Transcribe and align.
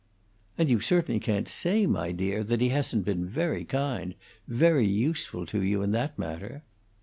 "And 0.57 0.67
you 0.67 0.79
certainly 0.79 1.19
can't 1.19 1.47
say, 1.47 1.85
my 1.85 2.11
dear, 2.11 2.43
that 2.45 2.59
he 2.59 2.69
hasn't 2.69 3.05
been 3.05 3.29
very 3.29 3.63
kind 3.63 4.15
very 4.47 4.87
useful 4.87 5.45
to 5.45 5.61
you, 5.61 5.83
in 5.83 5.91
that 5.91 6.17
matter." 6.17 6.63